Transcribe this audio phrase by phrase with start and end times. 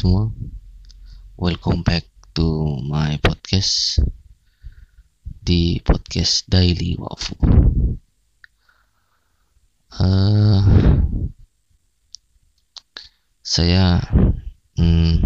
[0.00, 0.32] semua,
[1.36, 4.00] welcome back to my podcast
[5.44, 7.36] di podcast Daily Wafu.
[10.00, 10.64] Uh,
[13.44, 14.00] saya
[14.80, 15.20] hmm,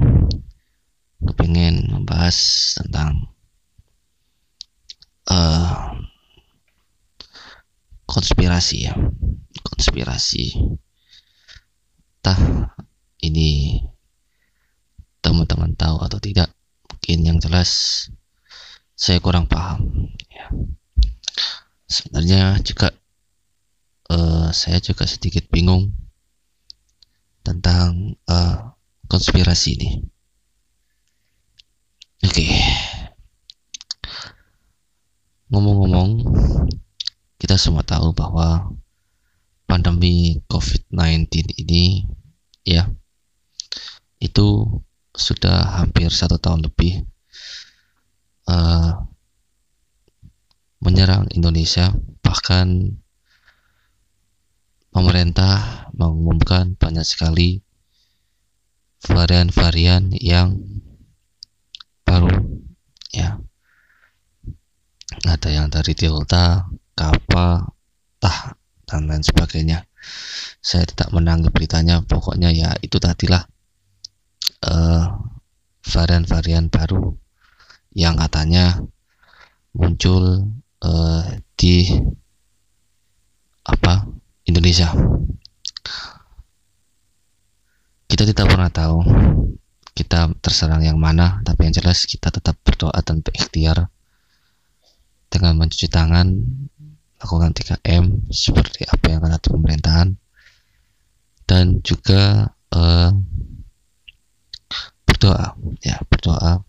[1.22, 3.30] kepengen membahas tentang
[5.30, 6.02] uh,
[8.10, 8.98] konspirasi ya,
[9.70, 10.50] konspirasi.
[12.18, 12.74] Tah
[13.22, 13.78] ini
[16.24, 16.48] tidak
[16.88, 18.08] mungkin yang jelas
[18.96, 20.48] saya kurang paham ya.
[21.84, 22.96] sebenarnya juga
[24.08, 25.92] uh, saya juga sedikit bingung
[27.44, 28.72] tentang uh,
[29.04, 29.90] konspirasi ini
[32.24, 32.56] oke okay.
[35.52, 36.24] ngomong-ngomong
[37.36, 38.72] kita semua tahu bahwa
[39.68, 41.28] pandemi COVID-19
[41.60, 42.08] ini
[42.64, 42.88] ya
[44.24, 44.80] itu
[45.14, 47.06] sudah hampir satu tahun lebih
[48.50, 48.98] uh,
[50.82, 52.98] menyerang Indonesia bahkan
[54.90, 57.62] pemerintah mengumumkan banyak sekali
[59.06, 60.60] varian-varian yang
[62.02, 62.30] baru
[63.14, 63.38] ya.
[65.24, 67.70] Ada yang dari Delta, Kappa,
[68.18, 69.86] Tah dan lain sebagainya.
[70.60, 73.44] Saya tidak menanggapi beritanya pokoknya ya itu tadilah
[75.94, 77.14] varian-varian baru
[77.94, 78.82] yang katanya
[79.70, 80.50] muncul
[80.82, 81.22] uh,
[81.54, 81.86] di
[83.62, 84.10] apa
[84.50, 84.90] Indonesia.
[88.10, 88.98] Kita tidak pernah tahu
[89.94, 93.86] kita terserang yang mana tapi yang jelas kita tetap berdoa dan berikhtiar
[95.30, 96.34] dengan mencuci tangan
[97.22, 100.08] lakukan 3M seperti apa yang kata pemerintahan.
[101.44, 103.10] Dan juga uh,
[105.24, 106.60] berdoa ya berdoa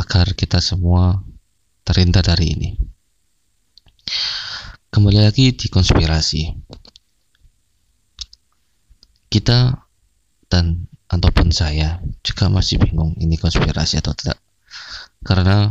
[0.00, 1.20] agar kita semua
[1.84, 2.70] terhindar dari ini.
[4.88, 6.56] Kembali lagi di konspirasi.
[9.28, 9.76] Kita
[10.48, 14.40] dan ataupun saya juga masih bingung ini konspirasi atau tidak.
[15.20, 15.68] Karena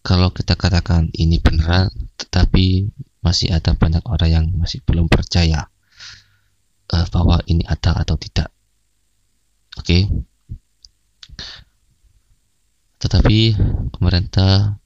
[0.00, 2.88] kalau kita katakan ini beneran tetapi
[3.20, 5.68] masih ada banyak orang yang masih belum percaya
[6.96, 8.55] uh, bahwa ini ada atau tidak
[9.76, 9.84] Oke.
[9.84, 10.02] Okay.
[12.96, 13.54] Tetapi
[13.92, 14.80] pemerintah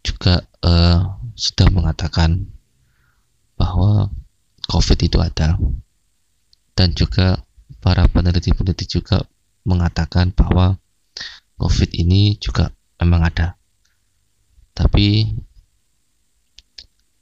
[0.00, 2.48] juga uh, sudah mengatakan
[3.60, 4.08] bahwa
[4.66, 5.60] COVID itu ada
[6.74, 7.44] dan juga
[7.78, 9.22] para peneliti-peneliti juga
[9.62, 10.80] mengatakan bahwa
[11.56, 13.56] COVID ini juga memang ada.
[14.76, 15.24] Tapi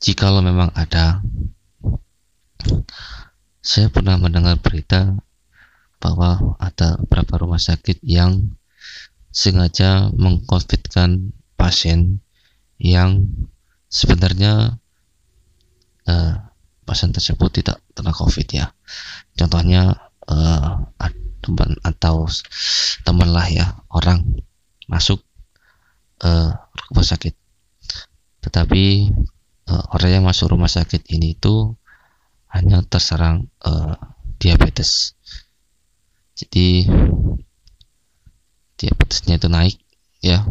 [0.02, 1.22] jikalau memang ada,
[3.62, 5.14] saya pernah mendengar berita
[6.04, 8.52] bahwa ada beberapa rumah sakit yang
[9.32, 12.20] sengaja mengkonfitkan pasien
[12.76, 13.24] yang
[13.88, 14.76] sebenarnya
[16.04, 16.34] uh,
[16.84, 18.66] pasien tersebut tidak terkena COVID ya.
[19.32, 19.96] Contohnya
[20.28, 20.84] uh,
[21.40, 22.28] teman atau
[23.08, 24.44] teman lah ya orang
[24.84, 25.24] masuk
[26.20, 26.52] uh,
[26.92, 27.32] rumah sakit,
[28.44, 29.08] tetapi
[29.72, 31.72] uh, orang yang masuk rumah sakit ini itu
[32.52, 33.96] hanya terserang uh,
[34.36, 35.16] diabetes
[36.34, 36.90] jadi
[38.74, 39.78] diabetesnya itu naik
[40.18, 40.42] ya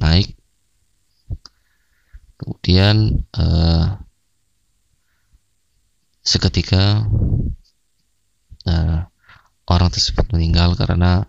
[0.00, 0.36] naik.
[2.40, 3.86] Kemudian eh,
[6.20, 7.04] seketika
[8.68, 9.00] eh,
[9.68, 11.24] orang tersebut meninggal karena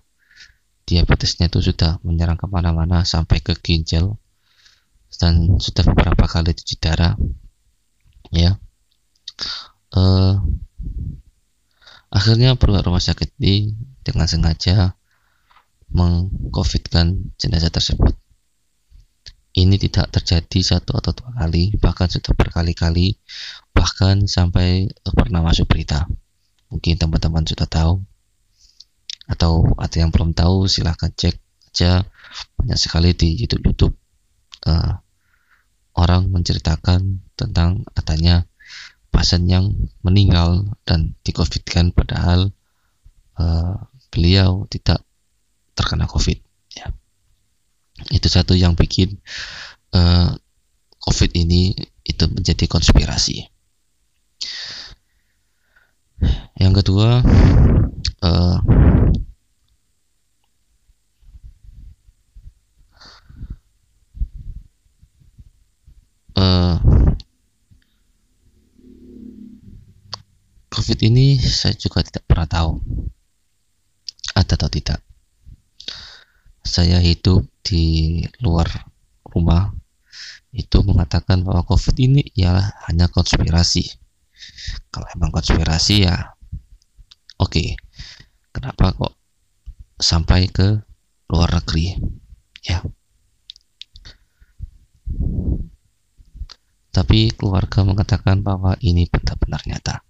[0.88, 4.19] diabetesnya itu sudah menyerang ke mana-mana sampai ke ginjal
[5.19, 7.16] dan sudah beberapa kali cuci darah
[8.31, 8.55] ya.
[9.91, 10.35] Eh,
[12.11, 14.97] akhirnya perlu rumah sakit di dengan sengaja
[15.91, 18.16] mengcovidkan jenazah tersebut.
[19.52, 23.20] Ini tidak terjadi satu atau dua kali, bahkan sudah berkali-kali,
[23.75, 26.08] bahkan sampai pernah masuk berita.
[26.72, 27.99] Mungkin teman-teman sudah tahu,
[29.28, 31.35] atau ada yang belum tahu, silahkan cek
[31.72, 32.03] aja
[32.59, 33.96] banyak sekali di YouTube-YouTube
[34.67, 34.99] uh,
[35.96, 38.43] orang menceritakan tentang adanya
[39.08, 39.72] pasien yang
[40.03, 42.52] meninggal dan dicovidkan padahal
[43.40, 45.02] uh, beliau tidak
[45.73, 46.37] terkena COVID.
[46.75, 46.91] Ya.
[48.11, 49.17] Itu satu yang bikin
[49.96, 50.35] uh,
[51.02, 51.73] COVID ini
[52.03, 53.47] itu menjadi konspirasi.
[56.61, 57.25] Yang kedua,
[58.22, 58.58] uh,
[66.37, 66.78] uh,
[70.69, 72.78] COVID ini saya juga tidak pernah tahu
[74.67, 74.99] tidak.
[76.61, 78.69] Saya hidup di luar
[79.25, 79.73] rumah
[80.52, 83.87] itu mengatakan bahwa COVID ini ialah hanya konspirasi.
[84.91, 86.35] Kalau emang konspirasi ya
[87.40, 87.49] oke.
[87.49, 87.69] Okay.
[88.52, 89.16] Kenapa kok
[89.96, 90.84] sampai ke
[91.31, 91.96] luar negeri?
[92.67, 92.84] Ya.
[96.91, 100.03] Tapi keluarga mengatakan bahwa ini benar-benar nyata.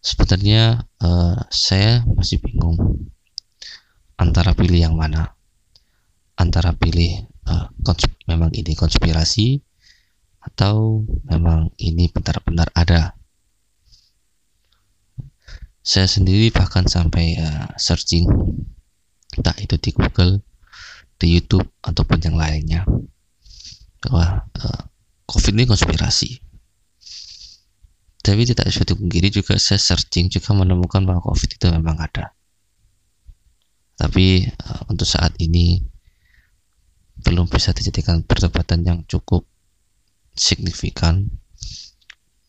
[0.00, 2.76] Sebenarnya uh, saya masih bingung
[4.18, 5.34] antara pilih yang mana.
[6.34, 7.70] Antara pilih uh,
[8.26, 9.62] memang ini konspirasi
[10.44, 13.16] atau memang ini benar-benar ada.
[15.84, 18.24] Saya sendiri bahkan sampai uh, searching
[19.36, 20.40] entah itu di Google,
[21.20, 22.82] di YouTube ataupun yang lainnya
[24.04, 24.82] bahwa uh,
[25.28, 26.40] COVID ini konspirasi.
[28.24, 28.88] Tapi tidak bisa
[29.28, 32.32] juga saya searching juga menemukan bahwa COVID itu memang ada.
[33.94, 35.78] Tapi uh, untuk saat ini
[37.24, 39.46] belum bisa dijadikan perdebatan yang cukup
[40.34, 41.30] signifikan.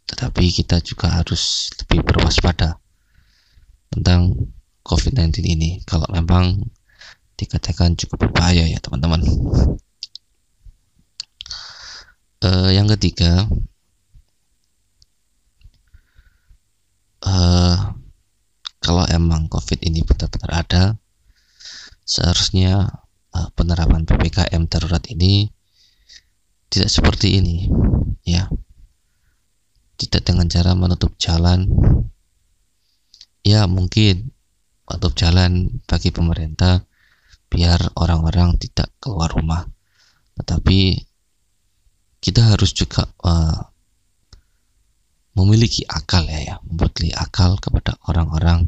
[0.06, 2.78] Tetapi kita juga harus lebih berwaspada
[3.90, 4.52] tentang
[4.86, 5.82] COVID-19 ini.
[5.86, 6.62] Kalau memang
[7.36, 9.22] dikatakan cukup berbahaya ya teman-teman.
[12.46, 13.50] Uh, yang ketiga
[17.26, 17.96] uh,
[18.78, 20.84] kalau emang COVID ini benar-benar ada
[22.06, 23.02] seharusnya
[23.34, 25.50] uh, penerapan ppkm darurat ini
[26.70, 27.68] tidak seperti ini
[28.26, 28.50] ya.
[29.96, 31.72] Tidak dengan cara menutup jalan.
[33.46, 34.34] Ya mungkin
[34.86, 36.84] menutup jalan bagi pemerintah
[37.48, 39.64] biar orang-orang tidak keluar rumah.
[40.36, 41.00] Tetapi
[42.20, 43.72] kita harus juga uh,
[45.38, 48.68] memiliki akal ya ya memiliki akal kepada orang-orang.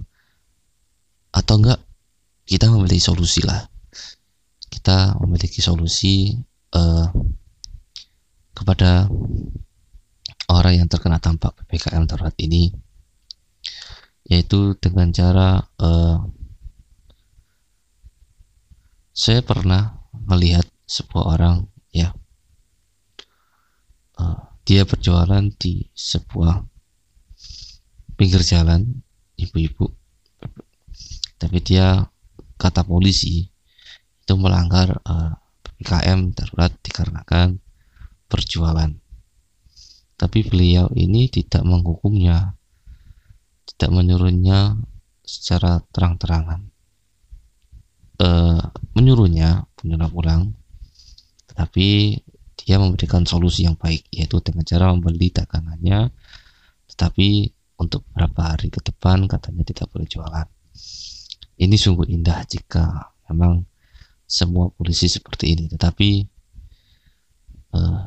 [1.35, 1.83] Atau enggak
[2.47, 3.59] kita memiliki solusi lah.
[4.71, 6.31] Kita memiliki solusi
[6.71, 7.07] uh,
[8.55, 9.05] kepada
[10.49, 12.71] orang yang terkena dampak ppkm darurat ini
[14.27, 16.19] yaitu dengan cara uh,
[19.15, 21.57] saya pernah melihat sebuah orang
[21.91, 22.11] ya
[24.19, 26.63] uh, dia berjualan di sebuah
[28.19, 29.03] pinggir jalan
[29.39, 29.87] ibu-ibu
[31.39, 32.03] tapi dia
[32.57, 33.45] kata polisi
[34.27, 35.33] itu melanggar uh, eh,
[35.63, 37.61] PPKM darurat dikarenakan
[38.27, 38.91] perjualan.
[40.17, 42.57] Tapi beliau ini tidak menghukumnya,
[43.71, 44.75] tidak menyuruhnya
[45.21, 46.67] secara terang-terangan.
[48.17, 48.59] Uh,
[48.97, 50.57] menyuruhnya menyuruh pulang,
[51.45, 52.17] tetapi
[52.57, 56.09] dia memberikan solusi yang baik, yaitu dengan cara membeli dagangannya,
[56.89, 60.47] tetapi untuk beberapa hari ke depan katanya tidak boleh jualan.
[61.57, 63.65] Ini sungguh indah jika memang
[64.29, 65.65] semua polisi seperti ini.
[65.69, 66.09] Tetapi
[67.73, 68.03] uh,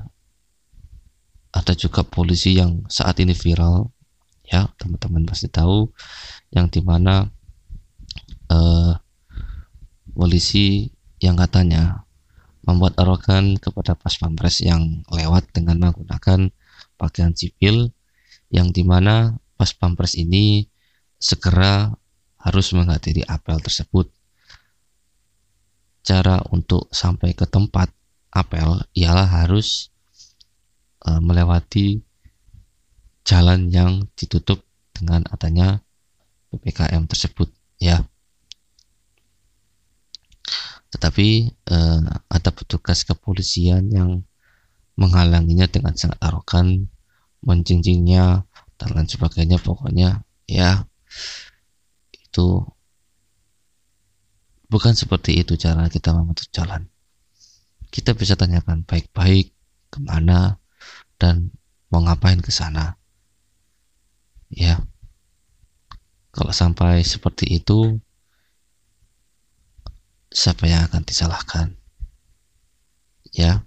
[1.50, 3.91] ada juga polisi yang saat ini viral.
[4.47, 5.91] Ya teman-teman pasti tahu.
[6.55, 7.26] Yang di mana
[8.50, 8.94] uh,
[10.14, 12.06] polisi yang katanya
[12.65, 16.53] membuat arogan kepada pas pampres yang lewat dengan menggunakan
[17.01, 17.91] pakaian sipil
[18.53, 20.69] yang di mana pas pampres ini
[21.17, 21.94] segera
[22.41, 24.09] harus menghadiri apel tersebut
[26.01, 27.93] cara untuk sampai ke tempat
[28.32, 29.93] apel ialah harus
[31.05, 32.01] uh, melewati
[33.23, 34.65] jalan yang ditutup
[34.97, 35.85] dengan adanya
[36.51, 38.03] PPKM tersebut ya.
[40.91, 41.29] Tetapi
[41.70, 44.27] uh, ada petugas kepolisian yang
[44.99, 46.91] menghalanginya dengan sangat arogan,
[47.47, 48.44] menjinjingnya
[48.77, 50.90] dan lain sebagainya pokoknya ya
[52.41, 52.81] itu
[54.70, 56.87] Bukan seperti itu cara kita memutus jalan.
[57.91, 59.51] Kita bisa tanyakan baik-baik
[59.91, 60.63] ke mana
[61.19, 61.51] dan
[61.91, 62.94] mau ngapain ke sana.
[64.47, 64.79] Ya,
[66.31, 67.99] kalau sampai seperti itu,
[70.31, 71.75] siapa yang akan disalahkan?
[73.35, 73.67] Ya,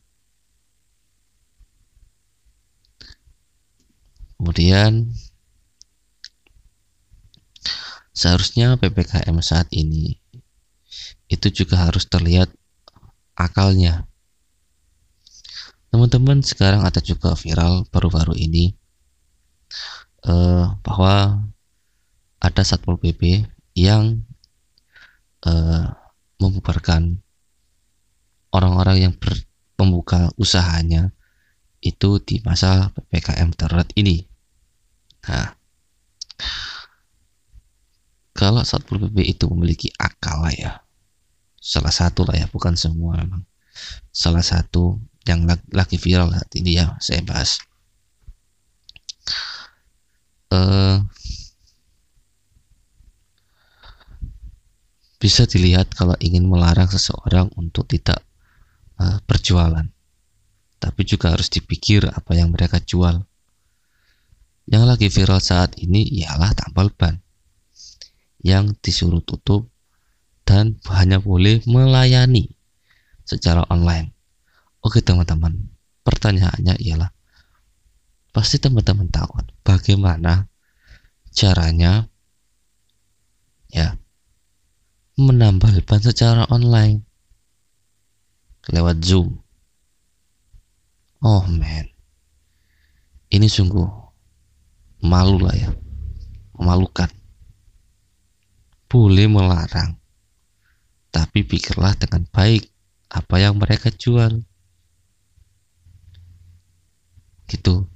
[4.39, 5.11] kemudian
[8.13, 10.15] seharusnya PPKM saat ini
[11.27, 12.53] itu juga harus terlihat
[13.33, 14.05] akalnya.
[15.89, 18.73] Teman-teman sekarang ada juga viral baru-baru ini
[20.25, 21.45] uh, bahwa
[22.41, 24.21] ada satpol pp yang
[25.45, 25.89] uh,
[26.37, 27.21] membubarkan
[28.53, 29.33] orang-orang yang ber,
[29.77, 31.13] membuka usahanya
[31.83, 34.23] itu di masa ppkm darurat ini.
[35.27, 35.55] Nah,
[38.33, 40.71] kalau Satpol PP itu memiliki akal lah ya.
[41.61, 43.45] Salah satu lah ya bukan semua memang.
[44.09, 47.61] Salah satu yang lagi viral saat ini ya saya bahas.
[50.49, 51.01] Uh,
[55.21, 58.25] bisa dilihat kalau ingin melarang seseorang untuk tidak
[58.97, 59.85] uh, berjualan.
[60.81, 63.23] Tapi juga harus dipikir apa yang mereka jual.
[64.67, 67.22] Yang lagi viral saat ini ialah tambal ban
[68.43, 69.71] yang disuruh tutup
[70.43, 72.51] dan hanya boleh melayani
[73.23, 74.11] secara online.
[74.83, 75.71] Oke teman-teman,
[76.03, 77.07] pertanyaannya ialah
[78.35, 80.51] pasti teman-teman tahu bagaimana
[81.31, 82.11] caranya
[83.71, 83.95] ya
[85.15, 87.07] menambal ban secara online
[88.75, 89.39] lewat Zoom.
[91.23, 91.87] Oh man,
[93.31, 93.87] ini sungguh
[94.99, 95.71] malu lah ya,
[96.59, 97.07] memalukan
[98.93, 99.97] boleh melarang.
[101.09, 102.69] Tapi pikirlah dengan baik
[103.09, 104.45] apa yang mereka jual.
[107.49, 107.89] Gitu.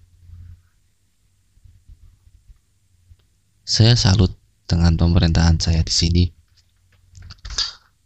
[3.61, 4.33] Saya salut
[4.65, 6.25] dengan pemerintahan saya di sini.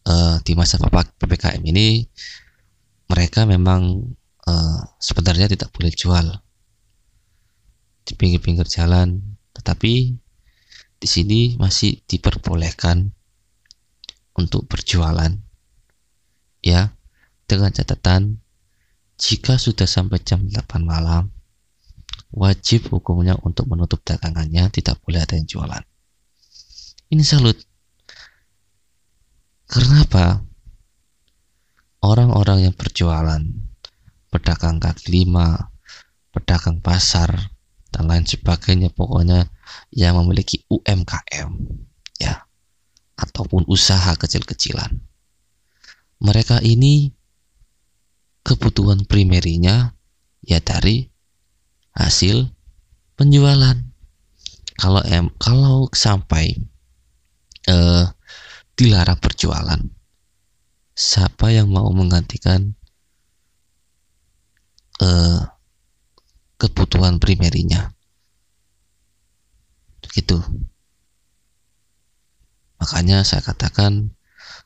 [0.01, 2.03] Uh, di masa PPKM ini
[3.07, 4.03] mereka memang
[4.50, 6.25] uh, sebenarnya tidak boleh jual
[8.03, 9.21] di pinggir-pinggir jalan,
[9.53, 10.17] tetapi
[11.01, 13.10] di sini masih diperbolehkan
[14.38, 15.34] untuk berjualan
[16.62, 16.93] ya
[17.50, 18.38] dengan catatan
[19.17, 21.34] jika sudah sampai jam 8 malam
[22.31, 25.84] wajib hukumnya untuk menutup dagangannya tidak boleh ada yang jualan.
[27.12, 27.60] Ini salut.
[29.67, 30.39] Karena apa?
[32.01, 33.41] Orang-orang yang berjualan
[34.31, 35.70] pedagang kaki lima
[36.31, 37.51] pedagang pasar
[37.91, 39.51] dan lain sebagainya pokoknya
[39.91, 41.50] yang memiliki UMKM
[42.20, 42.46] ya
[43.18, 45.01] ataupun usaha kecil-kecilan.
[46.22, 47.13] Mereka ini
[48.41, 49.94] kebutuhan primerinya
[50.41, 51.10] ya dari
[51.94, 52.50] hasil
[53.18, 53.77] penjualan.
[54.82, 56.58] Kalau em kalau sampai
[57.70, 58.06] eh,
[58.74, 59.82] dilarang berjualan,
[60.98, 62.74] siapa yang mau menggantikan
[65.01, 65.41] eh,
[66.58, 67.94] kebutuhan primerinya?
[70.12, 70.39] Gitu.
[72.82, 74.12] Makanya saya katakan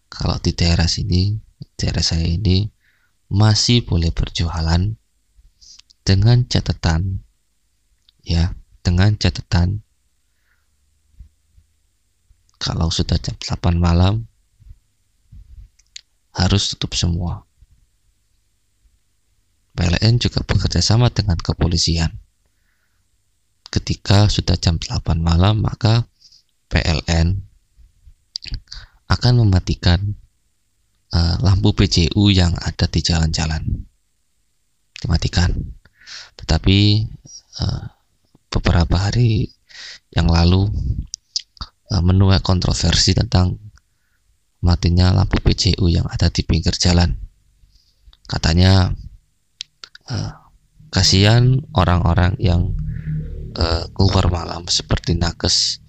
[0.09, 1.35] kalau di daerah sini
[1.75, 2.71] daerah saya ini
[3.27, 4.95] masih boleh berjualan
[6.05, 7.25] dengan catatan
[8.23, 9.83] ya dengan catatan.
[12.55, 14.25] Kalau sudah jam 8 malam
[16.33, 17.45] harus tutup semua.
[19.75, 22.24] PLN juga bekerja sama dengan kepolisian
[23.75, 26.07] ketika sudah jam 8 malam maka
[26.71, 27.43] PLN
[29.11, 29.99] akan mematikan
[31.13, 33.61] uh, lampu PJU yang ada di jalan-jalan.
[34.97, 35.53] Dimatikan.
[36.39, 36.79] Tetapi
[37.61, 37.83] uh,
[38.49, 39.51] beberapa hari
[40.15, 40.71] yang lalu
[41.91, 43.59] uh, menuai kontroversi tentang
[44.63, 47.13] matinya lampu PJU yang ada di pinggir jalan.
[48.25, 48.89] Katanya
[50.09, 50.31] uh,
[50.89, 52.73] kasihan orang-orang yang
[53.55, 55.79] uh, keluar malam seperti nakes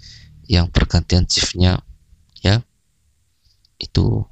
[0.47, 1.83] yang pergantian shiftnya
[2.41, 2.63] ya.
[3.77, 4.25] Itu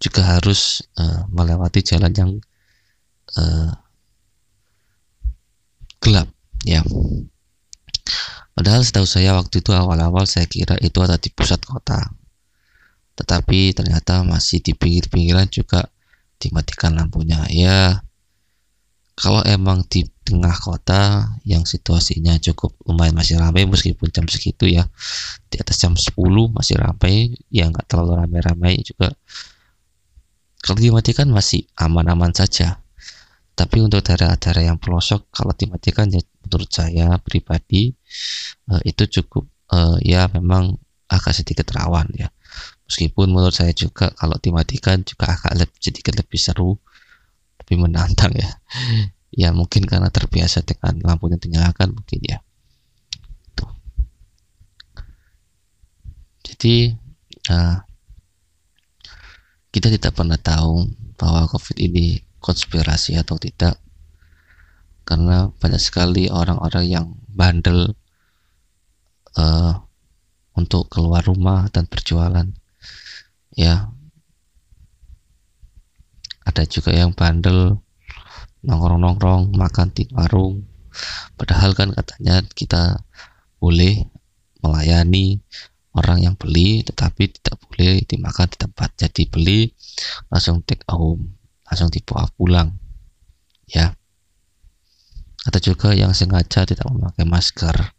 [0.00, 2.32] juga harus uh, melewati jalan yang
[3.38, 3.72] uh,
[6.02, 6.28] gelap
[6.66, 6.82] ya.
[8.52, 12.12] Padahal setahu saya waktu itu awal-awal saya kira itu ada di pusat kota.
[13.16, 15.88] Tetapi ternyata masih di pinggir-pinggiran juga
[16.40, 18.00] dimatikan lampunya ya
[19.18, 24.86] kalau emang di tengah kota yang situasinya cukup lumayan masih ramai meskipun jam segitu ya
[25.50, 26.14] di atas jam 10
[26.54, 29.10] masih ramai ya nggak terlalu ramai-ramai juga.
[30.60, 32.78] Kalau dimatikan masih aman-aman saja.
[33.56, 37.92] Tapi untuk daerah-daerah yang pelosok kalau dimatikan ya menurut saya pribadi
[38.72, 42.32] uh, itu cukup uh, ya memang agak sedikit rawan ya.
[42.88, 46.80] Meskipun menurut saya juga kalau dimatikan juga agak lebih, sedikit lebih seru
[47.70, 48.50] lebih menantang ya.
[49.30, 52.42] Ya mungkin karena terbiasa dengan lampunya dinyalakan mungkin ya.
[53.54, 53.70] Tuh.
[56.42, 56.90] Jadi
[57.46, 57.78] uh,
[59.70, 63.78] kita tidak pernah tahu bahwa covid ini konspirasi atau tidak.
[65.06, 67.94] Karena banyak sekali orang-orang yang bandel
[69.38, 69.78] uh,
[70.58, 72.50] untuk keluar rumah dan berjualan.
[73.54, 73.94] Ya
[76.60, 77.80] ada juga yang bandel
[78.60, 80.68] nongkrong-nongkrong makan di warung.
[81.40, 83.00] Padahal kan katanya kita
[83.56, 84.04] boleh
[84.60, 85.40] melayani
[85.96, 88.92] orang yang beli tetapi tidak boleh dimakan di tempat.
[88.92, 89.72] Jadi beli
[90.28, 92.76] langsung take home langsung dibawa pulang
[93.64, 93.96] ya.
[95.48, 97.96] Atau juga yang sengaja tidak memakai masker.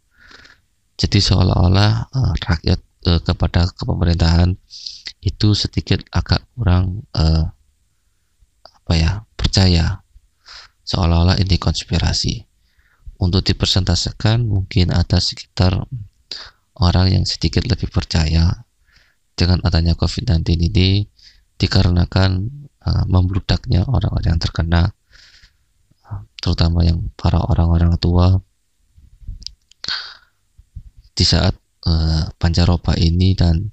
[0.94, 2.78] Jadi seolah-olah uh, rakyat
[3.10, 4.54] uh, kepada kepemerintahan
[5.18, 7.50] itu sedikit agak kurang uh,
[8.92, 10.04] apa ya percaya.
[10.84, 12.44] Seolah-olah ini konspirasi.
[13.24, 15.88] Untuk dipresentasikan mungkin ada sekitar
[16.76, 18.68] orang yang sedikit lebih percaya
[19.32, 21.08] dengan adanya COVID-19 ini
[21.56, 22.30] dikarenakan
[22.84, 24.92] uh, membludaknya orang-orang yang terkena
[26.36, 28.44] terutama yang para orang-orang tua.
[31.16, 31.56] Di saat
[31.88, 33.72] uh, pancaroba ini dan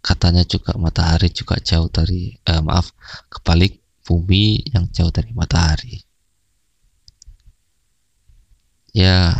[0.00, 2.96] katanya juga matahari juga jauh dari uh, maaf
[3.28, 3.79] kebalik
[4.10, 6.02] bumi yang jauh dari matahari.
[8.90, 9.30] Ya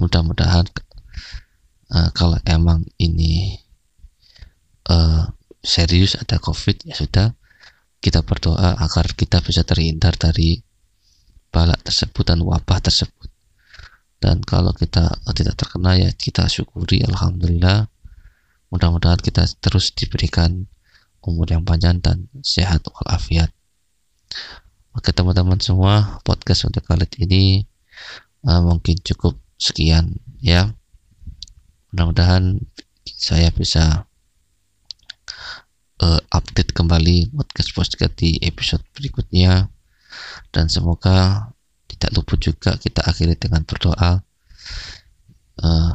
[0.00, 0.64] mudah-mudahan
[1.92, 3.60] uh, kalau emang ini
[4.88, 5.28] uh,
[5.60, 7.36] serius ada covid ya sudah.
[8.00, 10.60] Kita berdoa agar kita bisa terhindar dari
[11.52, 13.28] balak tersebut dan wabah tersebut.
[14.20, 17.88] Dan kalau kita tidak terkena ya kita syukuri alhamdulillah.
[18.72, 20.64] Mudah-mudahan kita terus diberikan
[21.24, 23.52] umur yang panjang dan sehat walafiat
[24.94, 27.66] oke teman-teman semua podcast untuk kali ini
[28.46, 30.70] uh, mungkin cukup sekian ya.
[31.90, 32.58] Mudah-mudahan
[33.06, 34.04] saya bisa
[36.02, 39.70] uh, update kembali podcast podcast di episode berikutnya.
[40.50, 41.50] Dan semoga
[41.90, 44.22] tidak luput juga kita akhiri dengan berdoa.
[45.54, 45.92] Uh,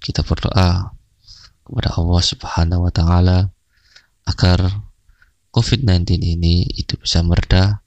[0.00, 0.92] kita berdoa
[1.64, 3.38] kepada Allah Subhanahu wa taala
[4.28, 4.89] agar
[5.50, 7.82] COVID-19 ini itu bisa mereda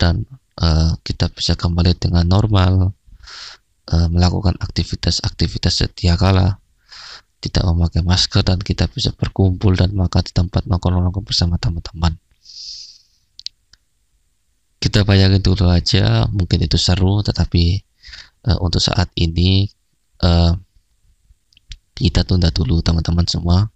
[0.00, 0.24] dan
[0.60, 2.96] uh, kita bisa kembali dengan normal
[3.92, 6.60] uh, melakukan aktivitas-aktivitas setia kala.
[7.44, 12.16] Tidak memakai masker dan kita bisa berkumpul dan makan di tempat nongkrong-nongkrong bersama teman-teman.
[14.80, 17.84] Kita bayangin dulu aja mungkin itu seru tetapi
[18.48, 19.68] uh, untuk saat ini
[20.24, 20.56] uh,
[21.94, 23.68] kita tunda dulu teman-teman semua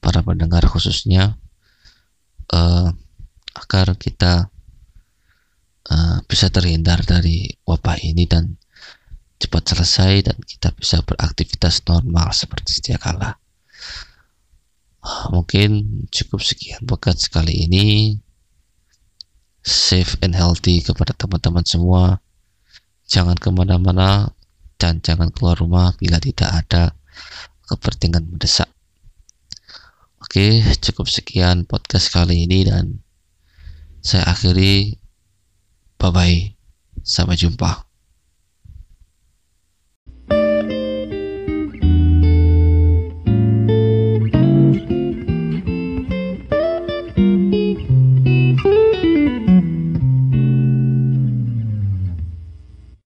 [0.00, 1.36] para pendengar khususnya
[2.50, 2.90] uh,
[3.52, 4.50] agar kita
[5.92, 8.58] uh, bisa terhindar dari wabah ini dan
[9.42, 13.34] cepat selesai dan kita bisa beraktivitas normal seperti sedia kala.
[15.34, 18.14] Mungkin cukup sekian podcast sekali ini.
[19.62, 22.22] Safe and healthy kepada teman-teman semua.
[23.10, 24.30] Jangan ke mana-mana
[24.78, 26.94] dan jangan keluar rumah bila tidak ada
[27.66, 28.70] kepentingan mendesak.
[30.32, 33.04] Oke, cukup sekian podcast kali ini dan
[34.00, 34.96] saya akhiri.
[36.00, 36.40] Bye bye.
[37.04, 37.91] Sampai jumpa.